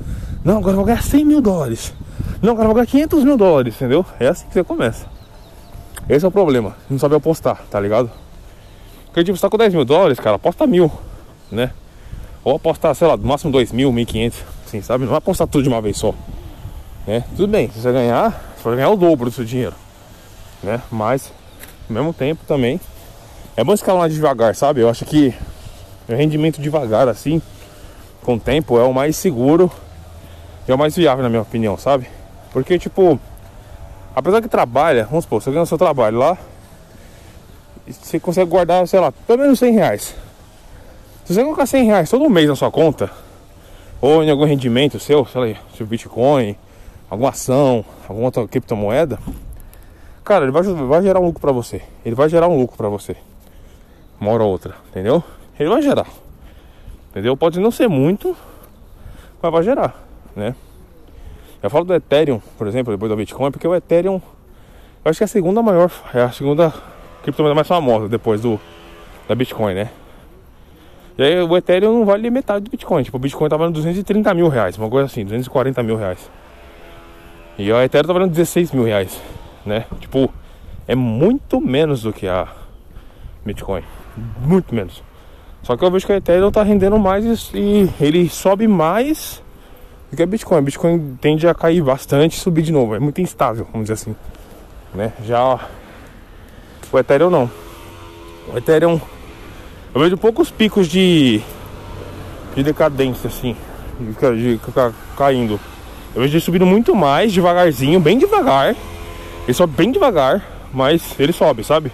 [0.41, 1.93] Não, agora eu vou ganhar 100 mil dólares.
[2.41, 4.05] Não, agora eu vou ganhar 500 mil dólares, entendeu?
[4.17, 5.05] É assim que você começa.
[6.07, 8.09] Esse é o problema, não sabe apostar, tá ligado?
[9.07, 10.89] Porque tipo, você tá com 10 mil dólares, cara, aposta mil,
[11.51, 11.71] né?
[12.41, 14.33] Ou apostar, sei lá, no máximo 2 mil, 1.500,
[14.65, 15.03] assim, sabe?
[15.03, 16.15] Não vai apostar tudo de uma vez só.
[17.05, 17.21] Né?
[17.35, 19.75] Tudo bem, se você ganhar, você vai ganhar o dobro do seu dinheiro.
[20.63, 20.81] Né?
[20.89, 21.33] Mas,
[21.89, 22.79] ao mesmo tempo também,
[23.57, 24.79] é bom escalar devagar, sabe?
[24.79, 25.35] Eu acho que
[26.13, 27.41] o rendimento devagar, assim,
[28.23, 29.71] com o tempo, é o mais seguro
[30.67, 32.07] e é o mais viável, na minha opinião, sabe?
[32.51, 33.19] Porque, tipo,
[34.15, 36.37] apesar que trabalha, vamos supor, você ganha o seu trabalho lá,
[37.87, 40.15] você consegue guardar, sei lá, pelo menos 100 reais.
[41.25, 43.09] Se você colocar 100 reais todo mês na sua conta,
[44.01, 46.55] ou em algum rendimento seu, sei lá, seu Bitcoin,
[47.09, 49.19] alguma ação, alguma outra criptomoeda,
[50.23, 51.81] cara, ele vai, vai gerar um lucro para você.
[52.03, 53.15] Ele vai gerar um lucro para você.
[54.19, 55.23] Uma hora ou outra, entendeu?
[55.59, 56.07] Ele vai gerar.
[57.11, 57.37] Entendeu?
[57.37, 58.35] Pode não ser muito,
[59.41, 59.95] mas vai gerar,
[60.35, 60.55] né?
[61.63, 64.21] Eu falo do Ethereum, por exemplo, depois do Bitcoin, porque o Ethereum,
[65.03, 66.73] eu acho que é a segunda maior, é a segunda
[67.23, 68.59] criptomoeda mais famosa depois do
[69.27, 69.89] da Bitcoin, né?
[71.17, 73.03] E aí o Ethereum não vale metade do Bitcoin.
[73.03, 76.29] Tipo, o Bitcoin tá valendo 230 mil reais, uma coisa assim, 240 mil reais.
[77.57, 79.21] E o Ethereum tá valendo 16 mil reais,
[79.65, 79.85] né?
[80.01, 80.31] Tipo,
[80.87, 82.47] é muito menos do que a
[83.45, 83.83] Bitcoin.
[84.37, 85.01] Muito menos.
[85.65, 89.41] Só que eu vejo que o Ethereum tá rendendo mais e ele sobe mais
[90.11, 90.59] do que a Bitcoin.
[90.59, 92.93] A Bitcoin tende a cair bastante e subir de novo.
[92.93, 94.15] É muito instável, vamos dizer assim.
[94.93, 95.11] Né?
[95.25, 95.59] Já
[96.91, 97.49] o Ethereum não.
[98.53, 99.01] O Ethereum
[99.95, 101.41] eu vejo poucos picos de
[102.55, 103.57] de decadência assim,
[103.99, 104.13] de,
[104.55, 104.59] de,
[105.17, 105.59] caindo.
[106.13, 108.75] Eu vejo ele subindo muito mais devagarzinho, bem devagar.
[109.45, 111.91] Ele sobe bem devagar, mas ele sobe, sabe?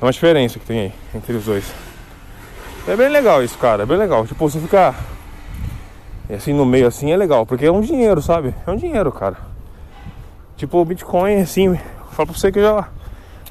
[0.00, 1.89] É uma diferença que tem aí entre os dois.
[2.90, 3.84] É bem legal isso, cara.
[3.84, 4.26] É bem legal.
[4.26, 4.96] Tipo, você ficar
[6.28, 8.52] assim no meio assim é legal, porque é um dinheiro, sabe?
[8.66, 9.36] É um dinheiro, cara.
[10.56, 11.78] Tipo, o Bitcoin, assim,
[12.10, 12.88] falo pra você que eu já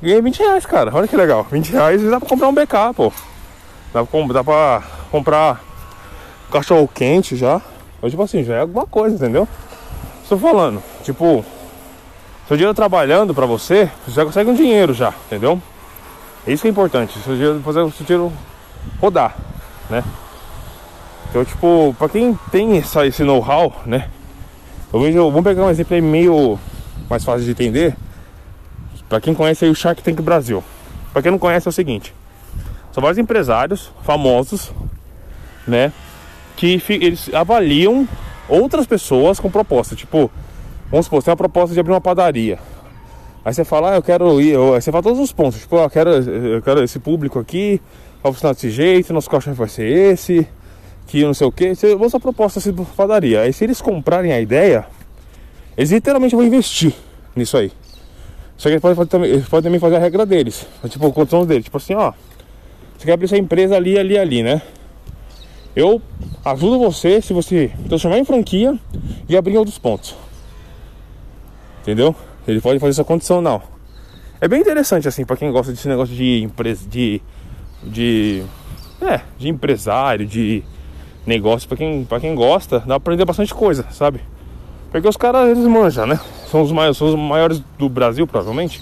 [0.02, 0.92] ganhei 20 reais, cara.
[0.94, 1.48] Olha que legal.
[1.50, 3.14] 20 reais dá pra comprar um BK, pô.
[3.94, 5.62] Dá pra, dá pra comprar
[6.52, 7.62] cachorro quente já.
[8.02, 9.48] Ou tipo assim, já é alguma coisa, entendeu?
[10.22, 11.46] Estou falando, tipo,
[12.46, 15.62] seu dinheiro trabalhando pra você, você já consegue um dinheiro já, entendeu?
[16.46, 18.32] Isso que é importante, seu dinheiro, fazer o seu dinheiro
[19.00, 19.36] rodar,
[19.90, 20.04] né?
[21.30, 24.10] Então, tipo, pra quem tem essa, esse know-how, né?
[24.92, 26.58] Eu vejo, vamos pegar um exemplo aí meio
[27.10, 27.96] mais fácil de entender.
[29.08, 30.64] Pra quem conhece aí o Shark Tank Brasil.
[31.14, 32.14] Pra quem não conhece é o seguinte.
[32.92, 34.72] São vários empresários famosos,
[35.68, 35.94] né?
[36.56, 38.08] Que eles avaliam
[38.48, 39.96] outras pessoas com proposta.
[39.96, 40.32] Tipo,
[40.90, 42.60] vamos supor, você tem uma proposta de abrir uma padaria.
[43.46, 45.84] Aí você fala, ah, eu quero ir, aí você fala todos os pontos, tipo, ah,
[45.84, 47.82] eu quero, eu quero esse público aqui,
[48.22, 50.48] vai funcionar desse jeito, nosso cachorro vai ser esse,
[51.08, 51.72] que não sei o que.
[52.00, 53.42] Usa a proposta assim, padaria.
[53.42, 54.86] Aí se eles comprarem a ideia,
[55.78, 56.94] eles literalmente vão investir
[57.36, 57.72] nisso aí.
[58.58, 60.68] Só que eles podem, fazer, eles podem também fazer a regra deles.
[60.90, 61.64] Tipo, o condição deles.
[61.64, 62.12] Tipo assim, ó.
[62.98, 64.62] Você quer abrir essa empresa ali, ali, ali, né?
[65.74, 66.02] Eu
[66.44, 68.78] ajudo você se você transformar em franquia
[69.30, 70.16] e abrir outros pontos.
[71.82, 72.14] Entendeu?
[72.46, 73.62] Ele pode fazer essa condição não.
[74.42, 77.22] É bem interessante assim para quem gosta desse negócio de empresa de
[77.84, 78.44] de
[79.02, 80.64] é, de empresário, de
[81.26, 84.22] negócio para quem quem gosta, dá pra aprender bastante coisa, sabe?
[84.92, 86.20] Porque os caras eles manjam, né?
[86.50, 88.82] São os maiores, são os maiores do Brasil, provavelmente,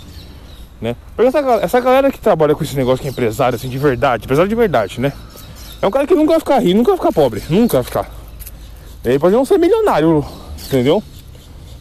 [0.82, 0.96] né?
[1.16, 4.26] Porque essa, essa galera que trabalha com esse negócio que é empresário assim de verdade,
[4.26, 5.12] empresário de verdade, né?
[5.82, 8.10] É um cara que nunca vai ficar rico, nunca vai ficar pobre, nunca vai ficar.
[9.04, 10.26] Ele pode não ser milionário,
[10.66, 11.04] entendeu?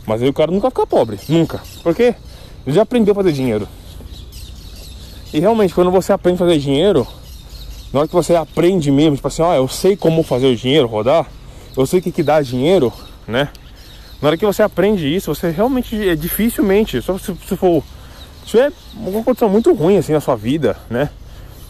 [0.07, 1.61] Mas aí o cara nunca vai ficar pobre, nunca.
[1.83, 2.15] Porque
[2.67, 3.67] ele já aprendeu a fazer dinheiro.
[5.37, 7.07] E realmente, quando você aprende a fazer dinheiro,
[7.93, 10.89] na hora que você aprende mesmo, tipo assim, ó, eu sei como fazer o dinheiro
[10.89, 11.27] rodar,
[11.77, 12.91] eu sei o que, que dá dinheiro,
[13.29, 13.51] né?
[14.23, 17.85] Na hora que você aprende isso, você realmente é dificilmente, só se, se for.
[18.45, 21.11] Se tiver uma condição muito ruim assim na sua vida, né?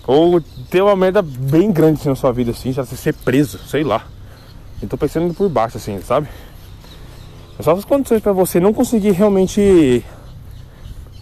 [0.07, 3.83] Ou ter uma merda bem grande assim, na sua vida, assim, já ser preso, sei
[3.83, 4.07] lá.
[4.81, 6.29] Eu tô pensando por baixo, assim, sabe?
[7.59, 10.05] É só as condições para você não conseguir realmente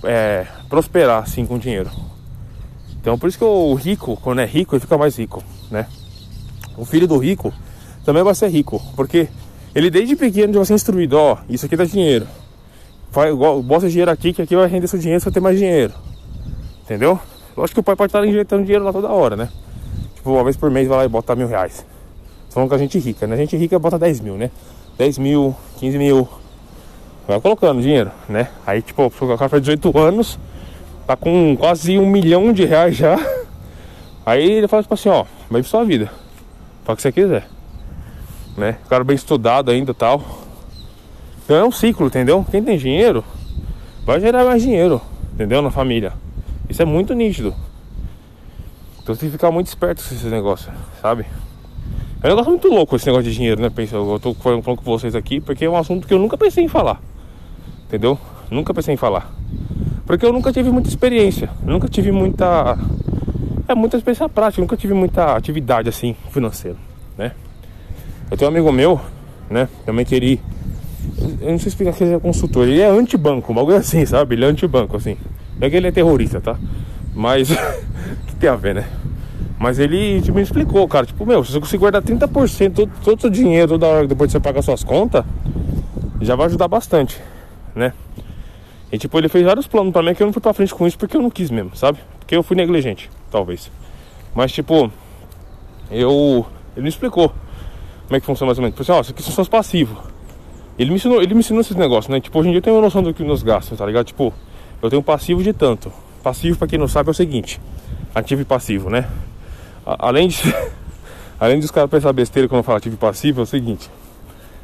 [0.02, 1.90] é, prosperar assim com dinheiro.
[3.04, 5.86] Então por isso que o rico, quando é rico, ele fica mais rico, né?
[6.74, 7.52] O filho do rico
[8.02, 9.28] também vai ser rico, porque
[9.74, 12.26] ele desde pequeno já vai ser instruído, ó, isso aqui dá dinheiro.
[13.12, 15.92] Vai, bota dinheiro aqui, que aqui vai render seu dinheiro, você vai ter mais dinheiro.
[16.82, 17.20] Entendeu?
[17.54, 19.50] Lógico que o pai pode estar injetando dinheiro lá toda hora, né?
[20.14, 21.84] Tipo, uma vez por mês vai lá e bota mil reais.
[22.48, 23.34] Falando com a gente rica, né?
[23.34, 24.50] A gente rica bota 10 mil, né?
[24.96, 26.26] 10 mil, 15 mil.
[27.28, 28.48] Vai colocando dinheiro, né?
[28.66, 30.38] Aí, tipo, o cara faz 18 anos,
[31.06, 33.16] tá com quase um milhão de reais já.
[34.24, 36.06] Aí ele fala tipo assim, ó, vai pra sua vida.
[36.84, 37.46] Fala o que você quiser.
[38.56, 38.78] Né?
[38.84, 40.22] O cara bem estudado ainda tal.
[41.44, 42.44] Então é um ciclo, entendeu?
[42.50, 43.22] Quem tem dinheiro
[44.04, 45.00] vai gerar mais dinheiro,
[45.32, 45.60] entendeu?
[45.60, 46.12] Na família.
[46.68, 47.54] Isso é muito nítido.
[49.02, 51.26] Então você tem que ficar muito esperto com esses negócios, sabe?
[52.22, 53.68] É um negócio muito louco esse negócio de dinheiro, né?
[53.68, 56.64] Pensa, eu tô falando com vocês aqui porque é um assunto que eu nunca pensei
[56.64, 57.02] em falar.
[57.86, 58.18] Entendeu?
[58.50, 59.30] Nunca pensei em falar.
[60.06, 61.50] Porque eu nunca tive muita experiência.
[61.62, 62.78] Nunca tive muita.
[63.66, 66.76] É muita experiência prática, nunca tive muita atividade assim financeira,
[67.16, 67.32] né?
[68.30, 69.00] Eu tenho um amigo meu,
[69.48, 69.68] né?
[69.86, 70.40] Também que ele.
[71.40, 74.34] Eu não sei explicar que ele é consultor, ele é antibanco, um bagulho assim, sabe?
[74.34, 75.16] Ele é antibanco, assim.
[75.60, 76.58] É que ele é terrorista, tá?
[77.14, 77.48] Mas.
[78.28, 78.84] que tem a ver, né?
[79.58, 81.06] Mas ele tipo, me explicou, cara.
[81.06, 84.32] Tipo, meu, se você conseguir guardar 30% todo, o seu dinheiro toda hora depois de
[84.32, 85.24] você pagar suas contas,
[86.20, 87.18] já vai ajudar bastante,
[87.74, 87.94] né?
[88.92, 90.86] E tipo, ele fez vários planos pra mim que eu não fui pra frente com
[90.86, 91.98] isso porque eu não quis mesmo, sabe?
[92.18, 93.70] Porque eu fui negligente, talvez.
[94.34, 94.90] Mas tipo,
[95.90, 96.46] eu.
[96.76, 97.28] Ele me explicou
[98.06, 98.76] como é que funciona mais ou menos.
[98.76, 99.96] Falou assim, ó, isso aqui são os passivos.
[100.78, 102.20] Ele me ensinou, ele me ensinou esses negócios, né?
[102.20, 104.06] Tipo, hoje em dia eu tenho uma noção do que nos gastos, tá ligado?
[104.06, 104.32] Tipo,
[104.82, 105.92] eu tenho passivo de tanto.
[106.22, 107.60] Passivo, pra quem não sabe, é o seguinte:
[108.14, 109.08] ativo e passivo, né?
[109.86, 110.38] A- além de.
[111.38, 113.88] além dos caras pensar besteira quando eu falo ativo e passivo, é o seguinte: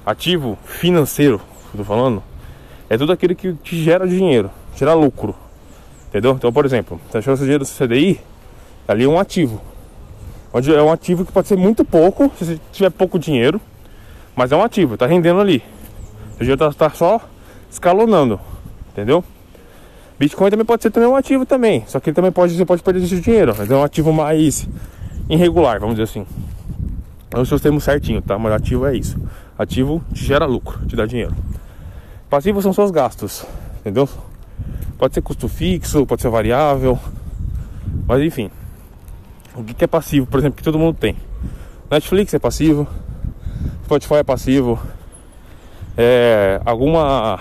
[0.04, 1.40] ativo financeiro,
[1.72, 2.22] eu tô falando,
[2.90, 5.34] é tudo aquilo que te gera dinheiro, gera lucro.
[6.08, 6.32] Entendeu?
[6.32, 8.20] Então, por exemplo, você achou esse dinheiro do CDI,
[8.88, 9.62] ali é um ativo.
[10.52, 13.60] Onde é um ativo que pode ser muito pouco, se você tiver pouco dinheiro,
[14.34, 15.62] mas é um ativo, tá rendendo ali.
[16.34, 17.20] O dinheiro tá, tá só
[17.70, 18.40] escalonando,
[18.90, 19.22] entendeu?
[20.18, 23.04] Bitcoin também pode ser também um ativo também, só que também pode, você pode perder
[23.04, 24.68] esse dinheiro, mas é um ativo mais
[25.28, 26.26] irregular, vamos dizer assim.
[27.32, 28.36] Não sei os termos certinho, tá?
[28.36, 29.16] Mas ativo é isso.
[29.56, 31.32] Ativo te gera lucro, te dá dinheiro.
[32.30, 33.44] Passivo são seus gastos,
[33.80, 34.08] entendeu?
[34.96, 36.96] Pode ser custo fixo, pode ser variável,
[38.06, 38.48] mas enfim.
[39.56, 41.16] O que que é passivo, por exemplo, que todo mundo tem?
[41.90, 42.86] Netflix é passivo,
[43.84, 44.80] Spotify é passivo,
[45.98, 47.40] é, alguma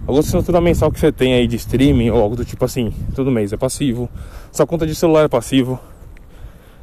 [0.00, 3.30] alguma assinatura mensal que você tem aí de streaming ou algo do tipo assim, todo
[3.30, 4.10] mês é passivo.
[4.50, 5.78] Sua conta de celular é passivo,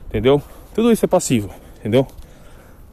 [0.08, 0.41] entendeu?
[0.74, 2.08] Tudo isso é passivo, entendeu?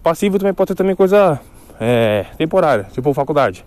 [0.03, 1.41] Passivo também pode ser também coisa
[1.81, 3.65] é, temporária, tipo faculdade.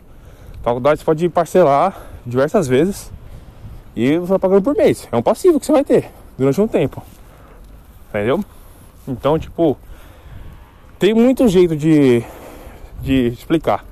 [0.64, 3.12] Faculdade você pode parcelar diversas vezes
[3.96, 5.08] e você vai pagando por mês.
[5.12, 7.02] É um passivo que você vai ter durante um tempo.
[8.10, 8.44] Entendeu?
[9.08, 9.78] Então, tipo,
[11.00, 12.24] tem muito jeito de,
[13.02, 13.84] de explicar.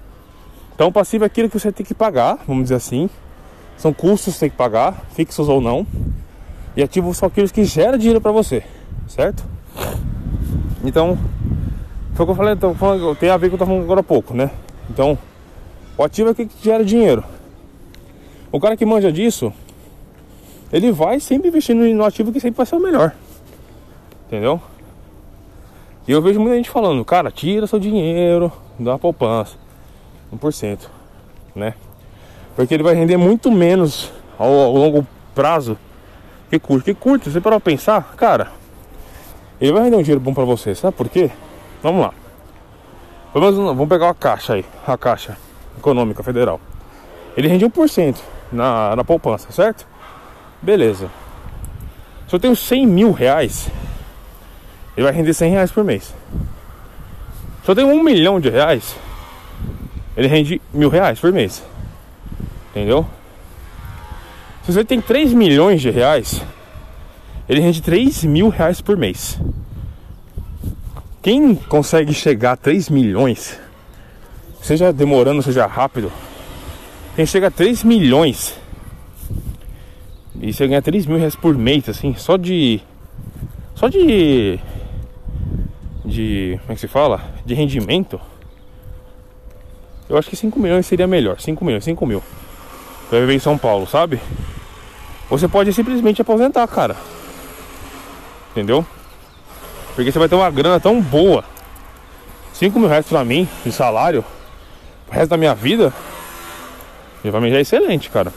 [0.75, 3.09] Então, passivo é aquilo que você tem que pagar, vamos dizer assim.
[3.77, 5.85] São custos que você tem que pagar, fixos ou não.
[6.75, 8.63] E ativo são aqueles que geram dinheiro pra você,
[9.07, 9.43] certo?
[10.83, 11.17] Então,
[12.13, 13.83] foi o que eu falei, falando- tem a ver com o que eu tava falando
[13.83, 14.51] agora há pouco, né?
[14.89, 15.17] Então,
[15.99, 17.25] o ativo é que gera dinheiro.
[18.49, 19.51] O cara que manja disso,
[20.71, 23.13] ele vai sempre investindo no ativo que sempre vai ser o melhor.
[24.25, 24.61] Entendeu?
[26.07, 29.57] E eu vejo muita gente falando, cara, tira seu dinheiro da poupança.
[30.33, 30.87] 1%,
[31.53, 31.73] né?
[32.55, 35.77] Porque ele vai render muito menos ao, ao longo prazo
[36.49, 36.85] que curto.
[36.85, 38.53] Que curto, você parar pra pensar, cara,
[39.59, 41.29] ele vai render um dinheiro bom pra você, sabe por quê?
[41.83, 42.13] Vamos lá.
[43.35, 46.59] Menos, vamos pegar uma caixa aí, a caixa econômica federal.
[47.35, 48.17] Ele rende 1%
[48.51, 49.87] na, na poupança, certo?
[50.61, 51.09] Beleza.
[52.27, 53.69] Se eu tenho 100 mil reais,
[54.95, 56.13] ele vai render 100 reais por mês.
[57.63, 58.95] Se eu tenho um milhão de reais,
[60.15, 61.63] ele rende mil reais por mês.
[62.71, 63.05] Entendeu?
[64.63, 66.43] Se você tem 3 milhões de reais,
[67.47, 69.39] ele rende 3 mil reais por mês.
[71.21, 73.59] Quem consegue chegar a 3 milhões,
[74.61, 76.11] seja demorando, seja rápido,
[77.15, 78.59] quem chega a 3 milhões
[80.41, 82.81] e você ganha 3 mil reais por mês, assim, só de.
[83.75, 84.57] Só de.
[86.05, 86.57] De.
[86.61, 87.21] Como é que se fala?
[87.45, 88.19] De rendimento.
[90.07, 91.39] Eu acho que 5 milhões seria melhor.
[91.39, 92.23] 5 milhões, 5 mil.
[93.09, 94.19] Pra viver em São Paulo, sabe?
[95.29, 96.95] Você pode simplesmente aposentar, cara.
[98.51, 98.85] Entendeu?
[99.93, 101.43] Porque você vai ter uma grana tão boa.
[102.53, 104.23] 5 mil reais pra mim, de salário,
[105.09, 105.91] pro resto da minha vida,
[107.23, 108.31] já pra mim já é excelente, cara.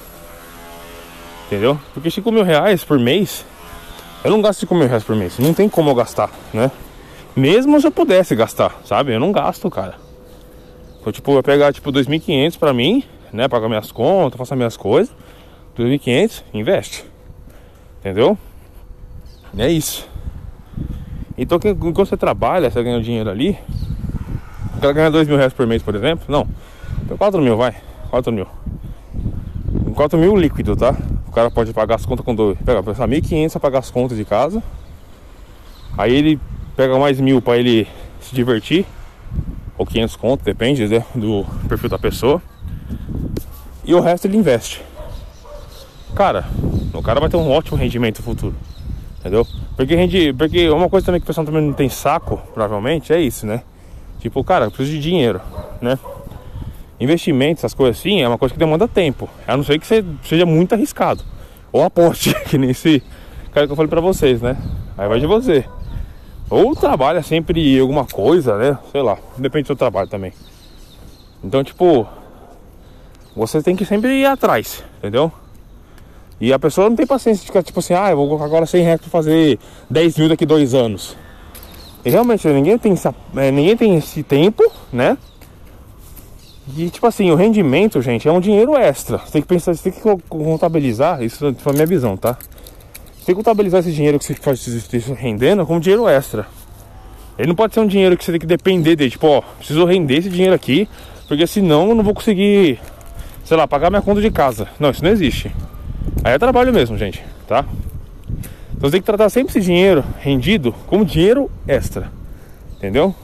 [1.46, 1.78] Entendeu?
[1.92, 3.44] Porque 5 mil reais por mês,
[4.24, 5.38] eu não gasto 5 mil reais por mês.
[5.38, 6.70] Não tem como eu gastar, né?
[7.36, 9.12] Mesmo se eu pudesse gastar, sabe?
[9.12, 9.94] Eu não gasto, cara.
[11.00, 13.48] Então, tipo, eu pegar, tipo, 2.500 pra mim, né?
[13.48, 15.14] Pagar minhas contas, faço minhas coisas.
[15.76, 17.04] 2.500, investe.
[18.00, 18.36] Entendeu?
[19.58, 20.08] É isso.
[21.36, 23.58] Então, enquanto você trabalha, você ganha dinheiro ali.
[24.82, 26.24] Cara ganha 2 mil reais por mês, por exemplo.
[26.26, 26.44] Não,
[27.16, 27.72] 4 mil, vai.
[28.10, 28.48] 4 mil.
[29.94, 30.92] 4 mil líquido, tá?
[31.28, 32.58] O cara pode pagar as contas com dois.
[32.58, 34.60] Pega, pensar 1.500 pra pagar as contas de casa.
[35.96, 36.40] Aí ele
[36.74, 37.86] pega mais mil pra ele
[38.20, 38.84] se divertir.
[39.78, 42.42] Ou 500 conto, depende né, do perfil da pessoa.
[43.84, 44.82] E o resto ele investe.
[46.16, 46.44] Cara,
[46.92, 48.56] o cara vai ter um ótimo rendimento no futuro.
[49.20, 49.46] Entendeu?
[49.76, 50.32] Porque rende.
[50.32, 53.62] Porque uma coisa também que o pessoal também não tem saco, provavelmente, é isso, né?
[54.22, 55.40] Tipo, cara, eu preciso de dinheiro,
[55.80, 55.98] né?
[57.00, 59.28] Investimento, essas coisas assim, é uma coisa que demanda tempo.
[59.48, 61.24] A não ser que você seja muito arriscado.
[61.72, 63.02] Ou aposte, que nem esse
[63.52, 64.56] cara que eu falei pra vocês, né?
[64.96, 65.64] Aí vai de você.
[66.48, 68.78] Ou trabalha sempre em alguma coisa, né?
[68.92, 70.32] Sei lá, depende do seu trabalho também.
[71.42, 72.06] Então, tipo,
[73.34, 75.32] você tem que sempre ir atrás, entendeu?
[76.40, 78.66] E a pessoa não tem paciência de ficar tipo assim, ah, eu vou colocar agora
[78.66, 79.58] 100 reais fazer
[79.90, 81.16] 10 mil daqui dois anos.
[82.04, 84.62] Realmente ninguém tem, essa, é, ninguém tem esse tempo,
[84.92, 85.16] né?
[86.76, 89.18] E tipo assim, o rendimento, gente, é um dinheiro extra.
[89.18, 92.36] Você tem que pensar, você tem que contabilizar, isso foi a minha visão, tá?
[93.16, 96.46] Você tem que contabilizar esse dinheiro que você faz isso rendendo como dinheiro extra.
[97.38, 99.84] Ele não pode ser um dinheiro que você tem que depender dele, tipo, ó, preciso
[99.84, 100.88] render esse dinheiro aqui,
[101.28, 102.78] porque senão eu não vou conseguir,
[103.44, 104.68] sei lá, pagar minha conta de casa.
[104.78, 105.50] Não, isso não existe.
[106.24, 107.64] Aí é trabalho mesmo, gente, tá?
[108.82, 112.10] Então você tem que tratar sempre esse dinheiro rendido como dinheiro extra.
[112.78, 113.14] Entendeu?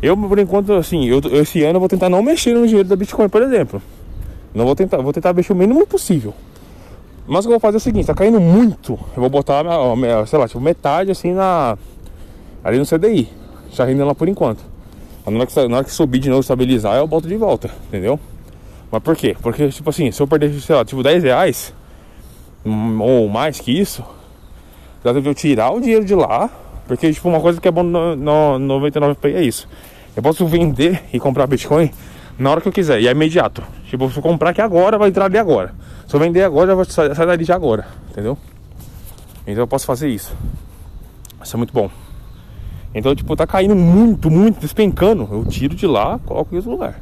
[0.00, 2.94] Eu, por enquanto, assim, eu, esse ano eu vou tentar não mexer no dinheiro da
[2.94, 3.82] Bitcoin, por exemplo.
[4.54, 6.32] Não vou tentar, vou tentar mexer o mínimo possível.
[7.26, 8.92] Mas o que eu vou fazer é o seguinte, tá caindo muito.
[9.16, 9.64] Eu vou botar,
[10.28, 11.76] sei lá, tipo, metade assim na.
[12.62, 13.28] Ali no CDI.
[13.72, 14.62] Já rendendo lá por enquanto.
[15.26, 18.16] Na hora, que, na hora que subir de novo, estabilizar, eu boto de volta, entendeu?
[18.92, 19.36] Mas por quê?
[19.42, 21.74] Porque, tipo assim, se eu perder, sei lá, tipo 10 reais,
[22.64, 24.04] hum, ou mais que isso,
[25.06, 26.50] já deve eu tirar o dinheiro de lá
[26.86, 29.68] porque, tipo, uma coisa que é bom no, no 99 é isso.
[30.14, 31.90] Eu posso vender e comprar Bitcoin
[32.38, 33.62] na hora que eu quiser, e é imediato.
[33.88, 35.74] Tipo, se eu comprar aqui agora, vai entrar ali agora.
[36.06, 38.36] Se eu vender agora, já vai sair dali já agora, entendeu?
[39.46, 40.36] Então eu posso fazer isso.
[41.42, 41.90] Isso é muito bom.
[42.94, 45.28] Então, tipo, tá caindo muito, muito, despencando.
[45.30, 47.00] Eu tiro de lá, coloco em outro lugar.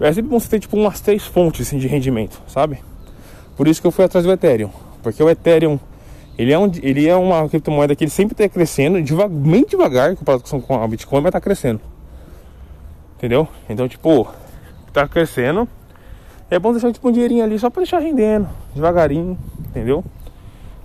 [0.00, 2.78] É sempre bom você ter, tipo, umas três fontes assim, de rendimento, sabe?
[3.56, 4.70] Por isso que eu fui atrás do Ethereum.
[5.02, 5.78] Porque o Ethereum
[6.36, 10.16] ele é, um, ele é uma criptomoeda que ele sempre está crescendo, devagar, bem devagar
[10.16, 11.80] comparado com a Bitcoin, mas está crescendo.
[13.16, 13.46] Entendeu?
[13.68, 14.28] Então, tipo,
[14.88, 15.68] está crescendo.
[16.50, 20.04] É bom deixar tipo, um dinheirinho ali só para deixar rendendo, devagarinho, entendeu?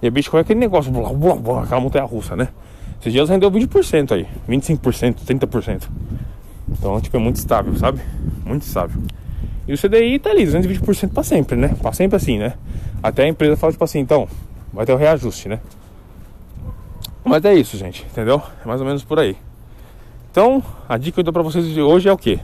[0.02, 2.50] E a Bitcoin é aquele negócio, blá, blá, blá, aquela montanha russa, né?
[3.00, 5.90] Esses dias rendeu 20% aí, 25%, 30%.
[6.70, 8.02] Então, tipo, é muito estável, sabe?
[8.46, 9.02] Muito estável.
[9.68, 11.76] E o CDI tá ali, 220% para sempre, né?
[11.82, 12.54] Para sempre assim, né?
[13.02, 14.28] Até a empresa fala, tipo assim, então,
[14.74, 15.60] vai ter o reajuste, né?
[17.24, 18.42] Mas é isso, gente, entendeu?
[18.64, 19.38] É mais ou menos por aí.
[20.32, 22.40] Então, a dica que eu dou pra vocês de hoje é o que?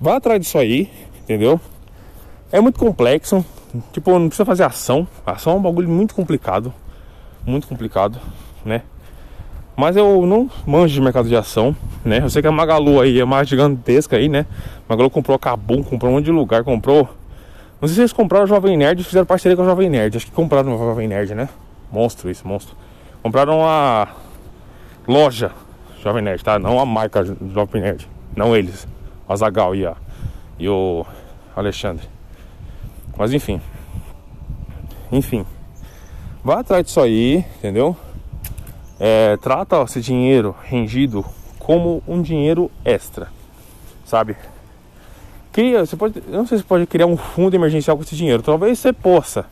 [0.00, 1.60] Vá atrás disso aí, entendeu?
[2.50, 3.44] É muito complexo,
[3.92, 5.06] tipo, não precisa fazer ação.
[5.26, 6.72] ação é um bagulho muito complicado,
[7.44, 8.18] muito complicado,
[8.64, 8.82] né?
[9.76, 12.20] Mas eu não manjo de mercado de ação, né?
[12.22, 14.46] Eu sei que a Magalu aí é mais gigantesca aí, né?
[14.88, 17.08] Magalu comprou a Kabum, comprou um monte de lugar, comprou
[17.80, 20.16] não sei se eles compraram o Jovem Nerd fizeram parceria com o Jovem Nerd.
[20.16, 21.48] Acho que compraram o Jovem Nerd, né?
[21.92, 22.76] Monstro isso, monstro.
[23.22, 24.08] Compraram a
[25.06, 25.52] loja
[26.02, 26.58] Jovem Nerd, tá?
[26.58, 28.08] Não a marca Jovem Nerd.
[28.34, 28.86] Não eles.
[29.28, 29.96] O Azagal e, a,
[30.58, 31.06] e o
[31.54, 32.08] Alexandre.
[33.16, 33.60] Mas enfim.
[35.12, 35.46] Enfim.
[36.42, 37.96] Vá atrás disso aí, entendeu?
[38.98, 41.24] É, trata esse dinheiro rendido
[41.58, 43.28] como um dinheiro extra,
[44.04, 44.36] sabe?
[45.58, 48.78] Cria, você pode, não sei se pode criar um fundo emergencial com esse dinheiro, talvez
[48.78, 49.44] você possa,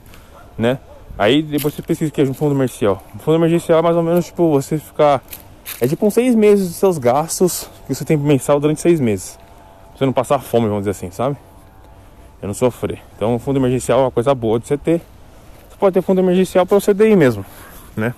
[0.56, 0.78] né?
[1.18, 3.02] Aí depois você pesquisa que é um fundo emergencial.
[3.12, 5.20] Um fundo emergencial é mais ou menos tipo você ficar.
[5.80, 9.36] É tipo uns seis meses dos seus gastos que você tem mensal durante seis meses.
[9.88, 11.36] Pra você não passar fome, vamos dizer assim, sabe?
[12.40, 13.00] Eu não sofrer.
[13.16, 15.00] Então um fundo emergencial é uma coisa boa de você ter.
[15.68, 17.44] Você pode ter fundo emergencial para você CDI mesmo,
[17.96, 18.14] né?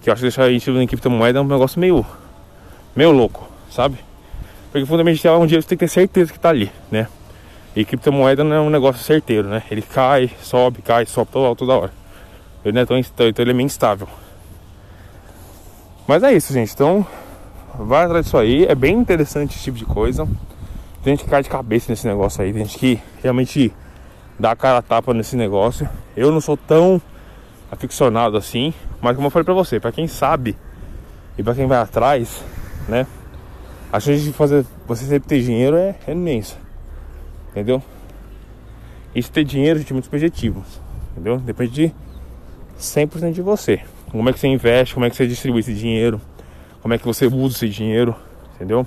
[0.00, 2.04] Que eu acho que deixar isso em criptomoeda é um negócio meio.
[2.96, 4.09] meio louco, sabe?
[4.70, 7.08] Porque fundamentalmente é um dinheiro que você tem que ter certeza que está ali, né?
[7.74, 9.62] E criptomoeda não é um negócio certeiro, né?
[9.70, 11.92] Ele cai, sobe, cai, sobe toda, toda hora.
[12.64, 14.08] Ele não é tão então ele é meio instável.
[16.06, 16.72] Mas é isso, gente.
[16.72, 17.06] Então,
[17.78, 18.66] vai atrás disso aí.
[18.66, 20.26] É bem interessante esse tipo de coisa.
[21.02, 22.52] Tem gente que cai de cabeça nesse negócio aí.
[22.52, 23.72] Tem gente que realmente
[24.38, 25.88] dá a cara a tapa nesse negócio.
[26.16, 27.00] Eu não sou tão
[27.70, 28.74] aficionado assim.
[29.00, 30.56] Mas como eu falei pra você, pra quem sabe
[31.38, 32.44] e pra quem vai atrás,
[32.88, 33.06] né?
[33.92, 36.56] A chance de fazer você sempre ter dinheiro é, é imensa.
[37.50, 37.82] Entendeu?
[39.14, 40.80] Isso ter dinheiro tem muitos objetivos.
[41.12, 41.38] Entendeu?
[41.38, 41.94] Depende de
[42.78, 43.80] 100% de você.
[44.10, 46.20] Como é que você investe, como é que você distribui esse dinheiro,
[46.82, 48.14] como é que você usa esse dinheiro,
[48.54, 48.86] entendeu?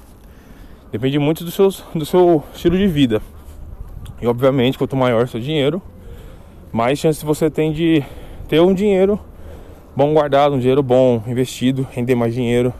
[0.91, 3.21] Depende muito do seu, do seu estilo de vida.
[4.21, 5.81] E obviamente, quanto maior seu dinheiro,
[6.71, 8.03] mais chance você tem de
[8.47, 9.19] ter um dinheiro
[9.95, 12.73] bom guardado, um dinheiro bom investido, render mais dinheiro,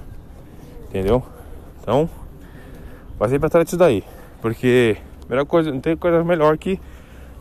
[0.89, 1.23] entendeu?
[1.83, 2.09] Então,
[3.19, 4.05] vai sempre atrás disso daí.
[4.41, 4.95] Porque
[5.29, 6.79] melhor coisa, não tem coisa melhor que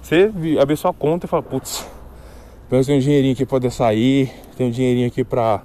[0.02, 1.86] você abrir sua conta e falar, putz,
[2.68, 5.62] eu tenho um dinheirinho aqui pra poder sair, tenho um dinheirinho aqui pra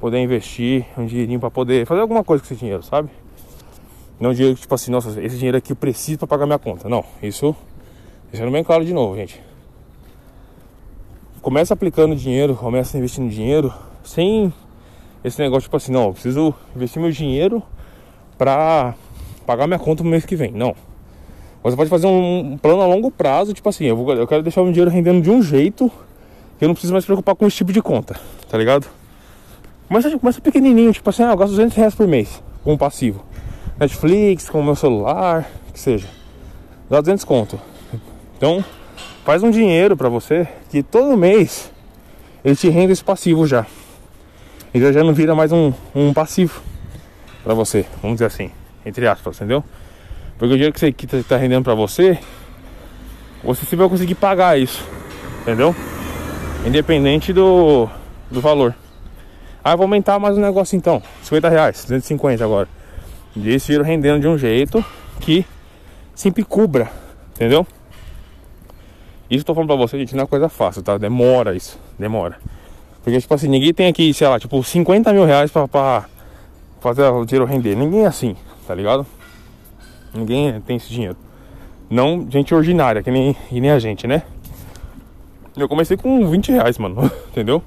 [0.00, 3.08] poder investir, um dinheirinho pra poder fazer alguma coisa com esse dinheiro, sabe?
[4.18, 6.88] Não dinheiro que tipo assim, nossa, esse dinheiro aqui eu preciso pra pagar minha conta.
[6.88, 7.54] Não, isso
[8.32, 9.40] deixando bem claro de novo, gente.
[11.40, 14.52] Começa aplicando dinheiro, começa investindo dinheiro sem
[15.22, 17.62] esse negócio tipo assim, não, eu preciso investir meu dinheiro
[18.38, 18.94] pra
[19.44, 20.52] pagar minha conta no mês que vem.
[20.52, 20.74] Não.
[21.62, 24.62] Você pode fazer um plano a longo prazo, tipo assim, eu, vou, eu quero deixar
[24.62, 25.90] o meu dinheiro rendendo de um jeito
[26.58, 28.18] que eu não preciso mais preocupar com esse tipo de conta,
[28.48, 28.86] tá ligado?
[29.88, 33.22] Começa, começa pequenininho, tipo assim, ah, eu gasto 200 reais por mês com passivo.
[33.78, 36.08] Netflix, com o meu celular, que seja.
[36.88, 37.60] Dá 200 conto.
[38.36, 38.64] Então,
[39.24, 41.72] faz um dinheiro para você que todo mês
[42.44, 43.66] ele te rende esse passivo já.
[44.72, 46.62] Ele já não vira mais um, um passivo
[47.42, 48.50] para você, vamos dizer assim,
[48.84, 49.64] entre aspas, entendeu?
[50.38, 52.18] Porque o dinheiro que você que tá rendendo para você,
[53.42, 54.84] você sempre vai conseguir pagar isso,
[55.42, 55.74] entendeu?
[56.66, 57.88] Independente do,
[58.30, 58.74] do valor.
[59.62, 62.68] Ah, vou aumentar mais um negócio então, 50 reais, 250 agora.
[63.34, 64.84] E esse dinheiro rendendo de um jeito
[65.20, 65.44] que
[66.14, 66.90] sempre cubra,
[67.34, 67.66] entendeu?
[69.30, 70.96] Isso tô falando pra você, gente, não é coisa fácil, tá?
[70.96, 72.36] Demora isso, demora.
[73.04, 76.06] Porque, tipo assim, ninguém tem aqui, sei lá, tipo, 50 mil reais pra, pra
[76.80, 77.74] fazer o dinheiro render.
[77.74, 79.06] Ninguém é assim, tá ligado?
[80.14, 81.16] Ninguém tem esse dinheiro.
[81.90, 84.22] Não gente ordinária, que nem, nem a gente, né?
[85.56, 87.62] Eu comecei com 20 reais, mano, entendeu?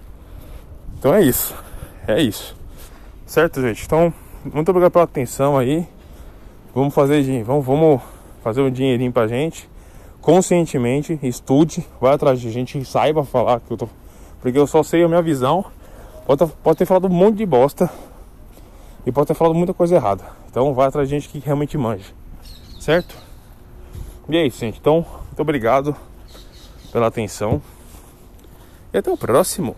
[0.98, 1.56] Então é isso,
[2.08, 2.56] é isso.
[3.26, 3.84] Certo, gente?
[3.86, 4.14] Então,
[4.54, 5.88] muito obrigado pela atenção aí.
[6.74, 8.02] Vamos fazer, vamos, vamos
[8.44, 9.70] fazer um dinheirinho pra gente
[10.22, 13.90] conscientemente, estude, vai atrás de gente, saiba falar que eu tô.
[14.40, 15.66] Porque eu só sei a minha visão.
[16.26, 17.90] Pode, pode ter falado um monte de bosta.
[19.06, 20.24] E pode ter falado muita coisa errada.
[20.50, 22.14] Então vai atrás de gente que realmente manja.
[22.80, 23.16] Certo?
[24.30, 24.80] E é isso, gente.
[24.80, 25.96] Então, muito obrigado
[26.92, 27.62] pela atenção.
[28.94, 29.76] E até o próximo.